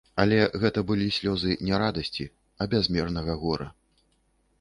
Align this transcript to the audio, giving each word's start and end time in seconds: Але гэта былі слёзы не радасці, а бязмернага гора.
Але 0.21 0.37
гэта 0.61 0.79
былі 0.91 1.09
слёзы 1.17 1.51
не 1.67 1.75
радасці, 1.83 2.25
а 2.65 2.67
бязмернага 2.73 3.37
гора. 3.43 3.67